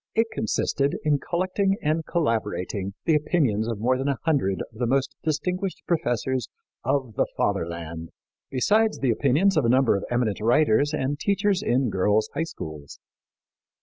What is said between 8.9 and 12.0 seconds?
the opinions of a number of eminent writers and teachers in